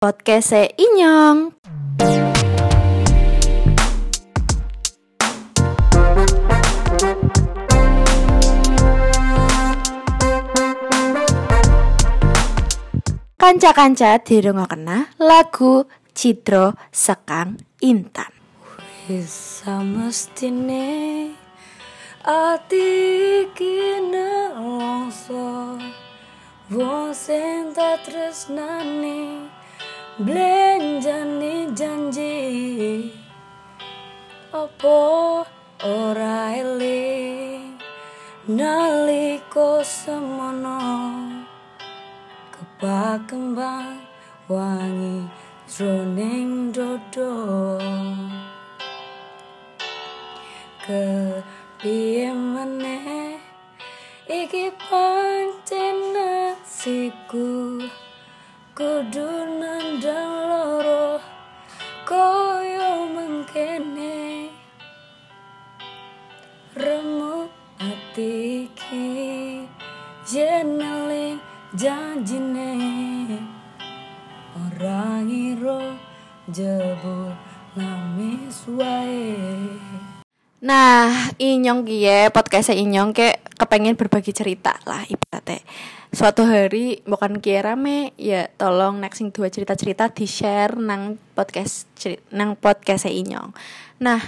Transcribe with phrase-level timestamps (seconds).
[0.00, 1.52] podcast Inyong.
[13.36, 15.84] Kanca-kanca dirungokna lagu
[16.16, 18.32] Citro Sekang Intan.
[19.04, 21.36] Bisa mestine
[22.24, 22.88] ati
[23.52, 25.76] kina longso
[26.72, 29.49] Wong sing tak tresnani
[30.20, 32.36] blenjani janji
[34.52, 35.00] Apa
[35.80, 37.80] ora eling?
[38.44, 40.76] Naliko semono
[42.52, 44.04] Kebak kembang
[44.50, 45.24] wangi
[45.64, 47.78] jroning dodo.
[50.84, 53.38] Kepiye meneh
[54.26, 57.86] iki pancen nasibku
[58.74, 59.59] kudu
[71.80, 72.76] janjine
[74.52, 75.96] ora ngira
[76.52, 77.32] jebul
[77.72, 79.32] namis wae
[80.60, 85.64] Nah, Inyong kie podcast Inyong ke kepengen berbagi cerita lah ibaratnya.
[86.12, 91.88] Suatu hari bukan kie rame ya tolong next sing dua cerita-cerita di share nang podcast
[91.96, 93.56] ceri- nang podcast Inyong.
[94.04, 94.20] Nah,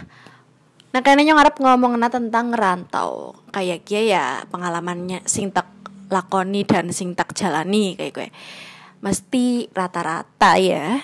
[0.97, 5.69] nah kayaknya Inyong harap ngomong tentang ngerantau kayak kie ya pengalamannya sing tak
[6.13, 8.29] lakoni dan sing tak jalani kayak gue.
[9.01, 11.01] Mesti rata-rata ya.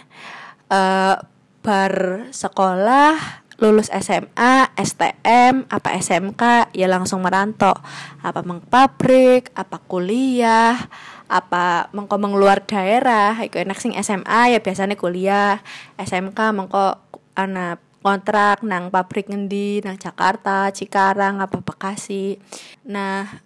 [0.69, 1.17] eh
[1.65, 1.95] bar
[2.31, 7.75] sekolah lulus SMA, STM, apa SMK ya langsung merantau.
[8.23, 10.79] Apa meng pabrik, apa kuliah,
[11.27, 15.59] apa mengko luar daerah, iku enak sing SMA ya biasanya kuliah,
[15.99, 17.03] SMK mengko
[17.35, 22.39] anak kontrak nang pabrik ngendi nang Jakarta, Cikarang, apa Bekasi.
[22.87, 23.43] Nah,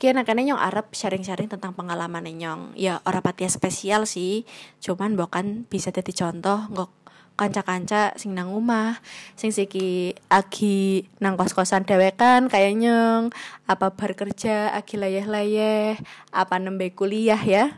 [0.00, 2.72] Kian akhirnya nyong Arab sharing-sharing tentang pengalaman nyong.
[2.72, 4.48] Ya orang patia spesial sih.
[4.80, 6.88] Cuman bukan bisa jadi contoh Nggak
[7.36, 9.00] kanca-kanca sing nang rumah
[9.36, 13.28] Sing siki agi nang kos-kosan dewekan kayak nyong.
[13.68, 16.00] Apa bar kerja agi layeh-layeh
[16.32, 17.76] Apa nembe kuliah ya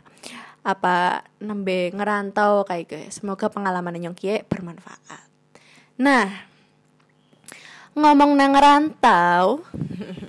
[0.63, 5.27] Apa nembe ngerantau kayak gue Semoga pengalaman nyong kie bermanfaat.
[5.99, 6.47] Nah
[7.99, 9.59] Ngomong nang ngerantau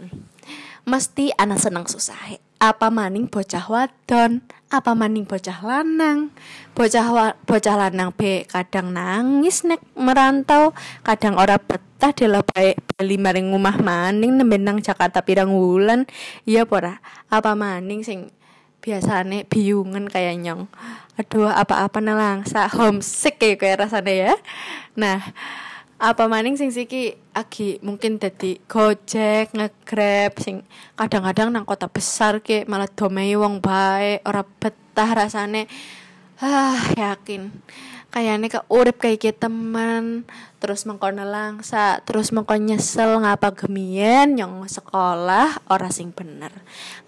[0.84, 2.16] mesti anak seneng susah
[2.64, 4.40] apa maning bocah wadon?
[4.72, 6.32] Apa maning bocah lanang?
[6.72, 10.72] Bocah wa- bocah lanang be kadang nangis nek merantau
[11.04, 16.08] kadang ora betah dela bae bali maring rumah maning nembe nang Jakarta pirang wulan.
[16.48, 18.32] Iya pora apa maning sing
[18.80, 20.64] biasane biungan kayak nyong?
[21.20, 24.34] Aduh apa-apa nelangsa homesick kayak rasanya ya.
[24.96, 25.20] Nah
[26.04, 27.16] apa maning sing siki?
[27.32, 30.60] Agi mungkin dadi gojek ngegrab sing
[31.00, 35.64] kadang-kadang nang kota besar ke malah domei wong bae ora betah rasane.
[36.44, 37.48] Ah yakin
[38.14, 40.22] kayaknya ke urip kayak teman
[40.62, 46.54] terus mengko nelangsa terus mengko nyesel ngapa gemien yang sekolah ora sing bener.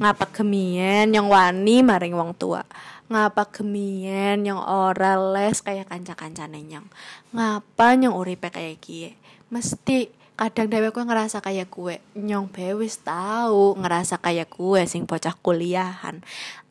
[0.02, 2.66] Ngapa gemien yang wani maring wong tua.
[3.06, 6.90] Ngapa gemien yang ora les kayak kanca-kancane nyong.
[7.30, 9.14] Ngapa nyong uripe kayak gie
[9.46, 15.38] mesti kadang dhewe kue ngerasa kayak kue nyong bewis tahu ngerasa kayak kue sing bocah
[15.38, 16.18] kuliahan.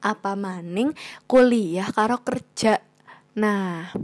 [0.04, 0.92] Apa maning
[1.24, 2.84] kuliah karo kerja?
[3.40, 3.96] Nah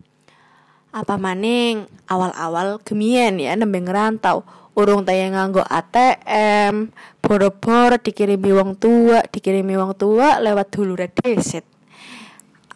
[0.91, 1.88] apa maning?
[2.07, 4.44] Awal-awal gemien ya nembe ngerantau.
[4.72, 11.68] Urung tayang nganggo ATM boro-boro dikirimi wong tua dikirimi wong tua lewat dulure desit.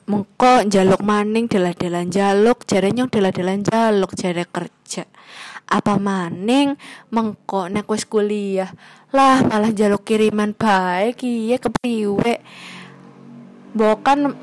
[0.05, 5.07] Mengko njaluk maning delah-delah njaluk jare nyong delah-delah njaluk jare kerja.
[5.71, 6.75] Apa maning?
[7.09, 8.69] Mengko nek wis kuliah
[9.15, 12.43] lah malah njaluk kiriman baik iya kepriwe
[13.71, 14.35] bokan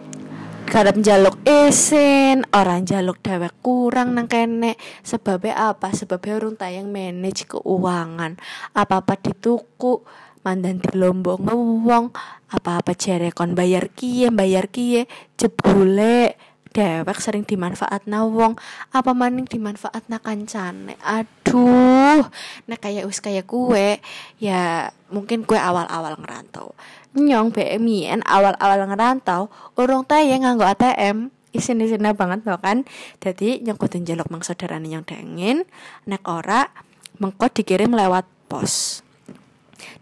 [0.68, 4.78] garap njaluk isin orang njaluk dewek kurang nang kene.
[5.02, 5.90] Sebabnya apa?
[5.90, 8.38] Sebabnya urung tayang manage keuangan.
[8.76, 10.04] Apa-apa dituku
[10.46, 12.14] mandan dilombo ngewong.
[12.52, 16.38] Apa-apa jere kon bayar kie bayar kie jebule.
[16.72, 18.56] Dewek sering dimanfaat wong.
[18.96, 20.96] Apa maning dimanfaat kancane?
[21.04, 22.24] Aduh
[22.64, 24.00] nek kayak wis kayak kue
[24.40, 26.72] ya mungkin kue awal-awal ngerantau
[27.12, 32.88] nyong BMIN awal-awal ngerantau urung tayang nganggo ATM isin-isin banget loh kan.
[33.20, 35.68] Jadi nyong kudu njaluk mang saudarane yang dengin
[36.08, 36.72] nek ora
[37.20, 39.04] mengko dikirim lewat pos.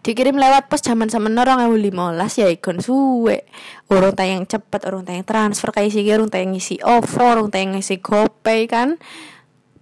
[0.00, 3.44] Dikirim lewat pos zaman sama orang yang limolas ya ikon suwe.
[3.90, 8.00] Urung tayang cepet urung tayang transfer kayak sih urung tayang ngisi OVO urung tayang ngisi
[8.00, 8.96] GoPay kan.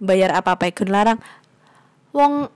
[0.01, 1.19] Bayar apa apa ikon larang
[2.11, 2.49] wong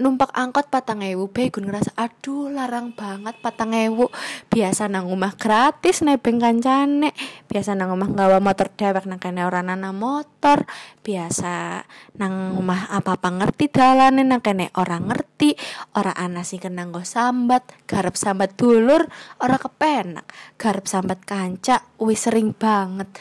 [0.00, 4.08] numpak angkot patang ewu gue ngerasa aduh larang banget patang ewu.
[4.48, 7.12] Biasa nang rumah gratis nebeng kancane
[7.46, 10.64] biasa nang rumah nggawa motor dewek nang kene orang nana motor
[11.04, 11.84] biasa
[12.16, 15.54] nang rumah apa apa ngerti dalane nang kene orang ngerti
[15.98, 19.04] orang anak sih kenang go sambat garap sambat dulur
[19.44, 20.26] orang kepenak
[20.56, 23.12] garap sambat kanca wis sering banget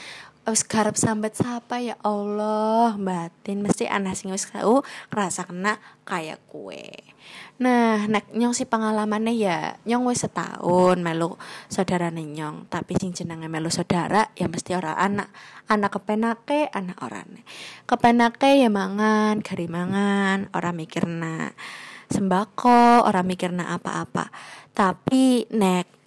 [0.47, 4.81] wis garap sambat siapa ya Allah batin mesti anak sing wis kau
[5.11, 5.77] ngerasa kena
[6.07, 6.95] kayak kue.
[7.59, 11.35] Nah nek nyong si pengalamannya ya nyong wis setahun melu
[11.67, 12.71] saudara nyong.
[12.71, 15.29] Tapi sing jenenge melu saudara ya mesti orang anak.
[15.69, 17.45] Anak kepenake anak orang
[17.85, 21.53] kepenake ya mangan gari mangan orang mikirna
[22.09, 24.33] sembako orang mikirna apa-apa.
[24.73, 25.98] Tapi nek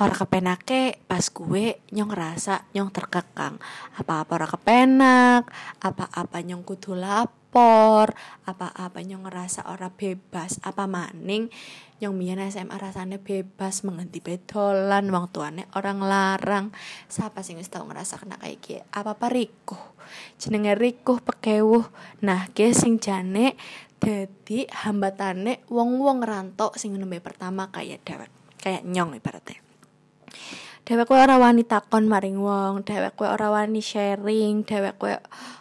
[0.00, 3.60] orang kepenake pas gue nyong ngerasa nyong terkekang.
[4.00, 5.42] Apa-apa orang kepenak
[5.84, 8.16] apa-apa nyong kudu lapor
[8.48, 11.52] apa-apa nyong ngerasa orang bebas apa maning.
[12.00, 16.66] Nyong mian SMA rasanya bebas menghenti bedolan wong tuane orang larang
[17.12, 20.00] siapa sih tau ngerasa kena kayak gitu apa apa rikuh.
[20.40, 21.84] Jenenge rikuh pekewuh.
[22.24, 23.52] Nah ke sing jane
[24.00, 28.32] dadi hambatane wong-wong rantok sing nembe pertama kayak dewek
[28.64, 29.60] kayak nyong ibaratnya
[30.90, 35.12] Dewek kowe ora wani takon maring wong, dewek kowe ora wani sharing, dewek kowe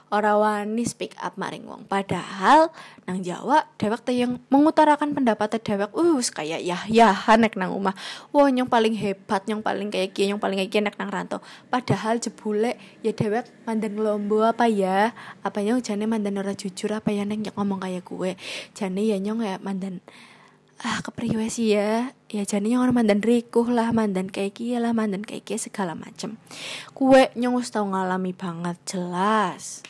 [0.10, 1.86] ora wani speak up maring wong.
[1.86, 2.74] Padahal
[3.06, 7.94] nang Jawa dewek teh yang mengutarakan pendapat dewek uh kayak ya ya hanek nang omah.
[8.34, 11.44] Wah yang paling hebat, yang paling kayak gini, yang paling kayak gini nang rantau.
[11.70, 15.14] Padahal jebule ya dewek mandan lombo apa ya?
[15.46, 18.34] Apa nyong jane mandan ora jujur apa ya neng ngomong kayak gue.
[18.74, 20.02] Jane ya nyong ya mandan
[20.80, 25.28] ah kepriwe sih ya ya jadinya orang mandan rikuh lah mandan kayak kia lah mandan
[25.28, 26.40] kayak kia segala macem.
[26.96, 29.84] Kue nyong tau ngalami banget jelas.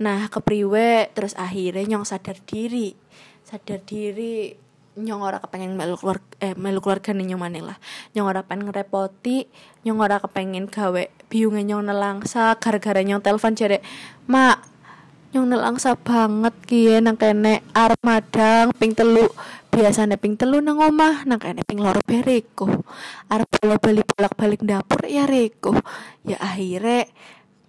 [0.00, 2.96] Nah kepriwe terus akhirnya nyong sadar diri.
[3.44, 4.56] Sadar diri
[4.96, 7.76] nyong ora kepengen melu keluar eh melu keluarga nyong maneh lah.
[8.16, 9.52] Nyong ora pengen ngerepoti
[9.84, 13.84] nyong ora kepengen gawe biungnya nyong nelangsa gara-gara nyong telepon jare
[14.24, 14.75] mak
[15.34, 19.26] nyong nelangsa banget kie nang kene armadang ping telu.
[19.76, 22.64] Biasane ping telu nang omah nang kene ping loro bereko
[23.28, 25.76] arep bola bali bolak-balik dapur ya reko
[26.24, 27.04] ya akhirnya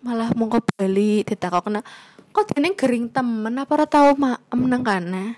[0.06, 1.83] malah mongko bali ditakokna
[2.31, 3.60] kok dene gering temen?
[3.60, 5.36] Apa ora tau maem nang kana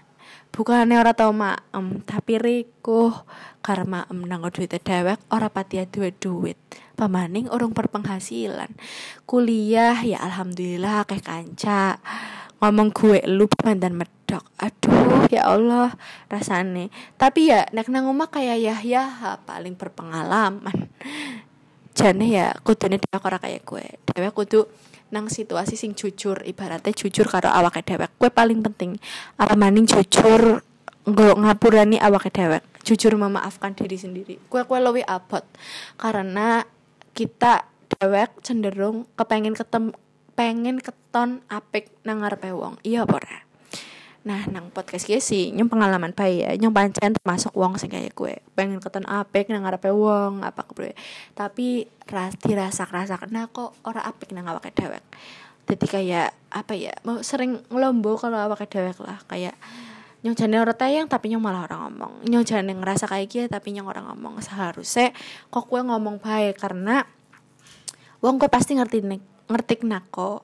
[0.54, 3.26] bukannya ora tau maem tapi reko
[3.66, 6.60] karena maem nang duit dewek ora pati duwe duit
[7.00, 8.76] pamaning urung perpenghasilan
[9.30, 12.02] kuliah ya alhamdulillah kayak kanca.
[12.60, 13.48] Ngomong gue lu
[13.78, 14.44] dan medok.
[14.60, 15.96] Aduh ya Allah
[16.28, 16.92] rasane.
[17.16, 20.90] Tapi ya nek nang omah kayak Yahya paling berpengalaman.
[21.96, 23.86] Jane ya kudune dia ora kayak gue.
[24.12, 24.68] Dewek kudu
[25.14, 28.12] nang situasi sing jujur ibaratnya jujur karo awake dewek.
[28.20, 29.00] Gue paling penting
[29.40, 30.60] apa maning jujur
[31.08, 32.66] nggak ngapurani awake dewek.
[32.84, 34.36] Jujur memaafkan diri sendiri.
[34.52, 35.46] Gue gue lebih abot.
[35.96, 36.66] Karena
[37.20, 37.68] kita
[38.00, 39.92] dewek cenderung kepengen ketemu
[40.40, 43.20] pengen keton apik nang ngarepe wong iya apa
[44.20, 46.52] Nah, nang podcast gue sih nyong pengalaman bae ya.
[46.60, 48.44] Nyong pancen termasuk wong sing kayak gue.
[48.52, 50.92] Pengen keton apik nang ngarepe wong apa gue.
[51.36, 55.04] Tapi ras dirasa-rasa kena kok ora apik nang awake dewek.
[55.72, 56.92] Jadi kayak apa ya?
[57.08, 59.56] Mau sering ngelombo kalau awake dewek lah kayak
[60.20, 62.14] nyong jane ora tayang tapi nyong malah orang ngomong.
[62.28, 64.44] Nyong jane ngerasa kayak gitu tapi nyong orang ngomong.
[64.44, 65.16] Seharusnya
[65.48, 67.08] kok gue ngomong baik karena
[68.20, 70.44] wong gue pasti ngerti nih ngerti nak kok.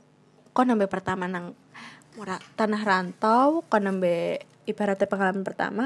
[0.55, 1.51] Kok nambah pertama nang
[2.15, 5.86] murah tanah rantau kok nambah ibaratnya pengalaman pertama.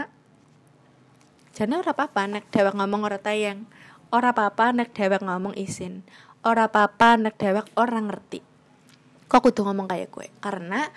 [1.54, 3.66] Jadi ora apa-apa nek dewek ngomong ora tayang.
[4.14, 6.06] Ora apa-apa nek dewek ngomong izin.
[6.46, 8.40] Ora apa-apa nek dewek orang ngerti.
[9.30, 10.90] Kok kudu ngomong kayak gue karena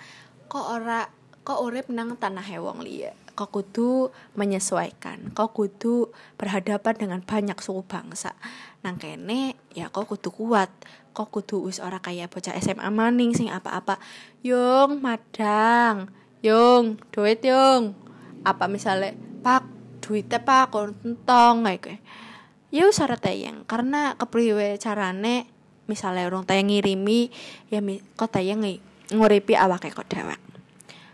[0.49, 1.09] kok ora
[1.43, 5.33] kok urip nang tanah hewong liya kok kudu menyesuaikan.
[5.33, 8.37] Kok kudu berhadapan dengan banyak suku bangsa.
[8.85, 10.69] Nang kene ya kok kudu kuat.
[11.13, 13.97] Kok kudu wis ora kayak bocah SMA maning sing apa-apa.
[14.45, 16.09] Yung madang.
[16.45, 17.97] Yung duit yung.
[18.45, 19.65] Apa misalnya pak
[20.03, 21.97] duitnya pak kontong kayak gue
[22.69, 23.65] ya syarat tayang.
[23.65, 25.49] Karena kepriwe carane
[25.89, 27.27] misalnya orang tayang ngirimi
[27.67, 27.83] ya
[28.15, 28.63] kok tayang
[29.11, 30.52] nguripi awake kok dewek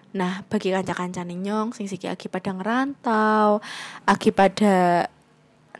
[0.09, 3.61] Nah, bagi kanca-kanca nyong sing siki lagi pada ngerantau,
[4.09, 5.05] lagi pada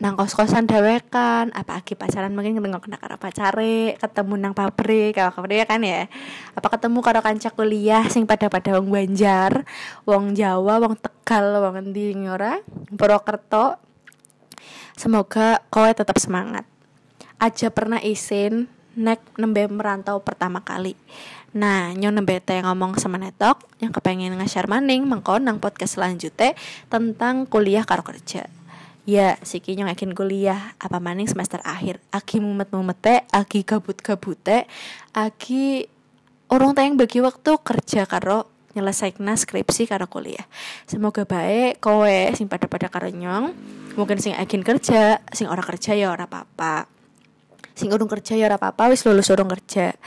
[0.00, 5.28] nang kos-kosan dewekan apa aki pacaran mungkin ketemu kena karo pacare ketemu nang pabrik kalau
[5.28, 6.08] pabrik kan ya.
[6.56, 9.68] Apa ketemu karo kanca kuliah sing pada pada wong Banjar
[10.08, 12.56] wong Jawa wong Tegal wong endi ora?
[12.96, 13.76] Purwokerto.
[14.96, 16.64] Semoga kowe tetap semangat.
[17.36, 20.96] Aja pernah isin nek nembe merantau pertama kali
[21.50, 26.54] Nah, nyon nembe teh ngomong sama netok yang kepengen nge-share maning mengko nang podcast selanjutnya
[26.86, 28.46] tentang kuliah karo kerja.
[29.02, 31.98] Ya, siki nyong yakin kuliah apa maning semester akhir.
[32.14, 34.70] Aki mumet-mumete, aki gabut-gabute,
[35.10, 35.90] aki
[36.54, 38.46] orang tayang bagi waktu kerja karo
[38.78, 40.46] nyelesaikan skripsi karo kuliah.
[40.86, 43.50] Semoga baik kowe sing pada-pada karo nyong,
[43.98, 46.86] mungkin sing yakin kerja, sing ora kerja ya ora apa-apa.
[47.74, 49.98] Sing urung kerja ya ora apa-apa, wis lulus urung kerja.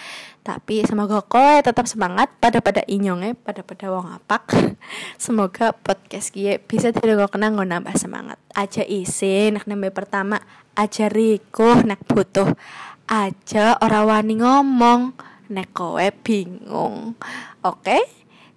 [0.43, 4.51] Tapi semoga kowe tetap semangat pada pada inyonge, pada pada wong apak.
[5.23, 8.35] Semoga podcast kie bisa tidak kena nggak nambah semangat.
[8.51, 10.43] Aja isin nak nambah pertama,
[10.75, 12.59] aja rikuh nak butuh.
[13.07, 15.15] Aja ora wani ngomong
[15.47, 17.15] nek kowe bingung.
[17.63, 18.03] Oke?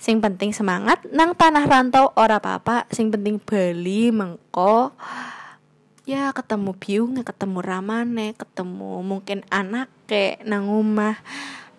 [0.02, 4.90] Sing penting semangat nang tanah rantau ora apa-apa, sing penting beli mengko
[6.06, 11.18] ya ketemu biung ketemu ramane ketemu mungkin anak ke nang rumah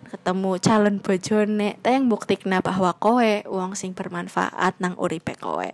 [0.08, 1.76] ketemu calon bojone.
[1.84, 5.68] Tayang buktikna bahwa kowe uang sing bermanfaat nang uripe kowe.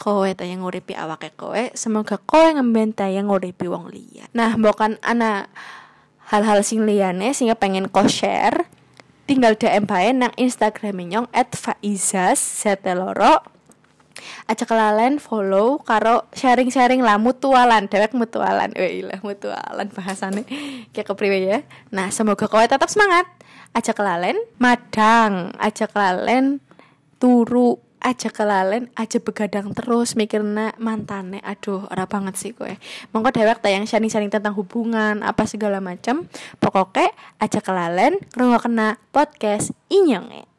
[0.00, 4.26] Kowe tayang uripi awake kowe semoga kowe ngemben tayang uripi wong liya.
[4.32, 5.52] Nah bukan ana
[6.32, 8.66] hal-hal sing liyane sehingga pengen ko share
[9.28, 13.44] tinggal DM bae nang Instagram nyong @faizas seteloro
[14.48, 18.72] aja kelalen follow karo sharing-sharing lah mutualan dewek mutualan.
[18.76, 20.46] Eh lah mutualan bahasane.
[20.92, 21.58] Kayak kepriwe ya.
[21.90, 23.26] Nah semoga kowe tetap semangat
[23.74, 25.52] aja kelalen madang.
[25.58, 26.62] Aja kelalen
[27.18, 27.82] turu.
[28.04, 31.40] Aja kelalen aja begadang terus mikirna mantane.
[31.40, 32.68] Aduh ora banget sih kowe.
[33.16, 36.28] Mongko dewek tayang sharing-sharing tentang hubungan apa segala macam
[36.60, 37.08] pokoknya
[37.40, 40.53] aja kelalen kena podcast inyong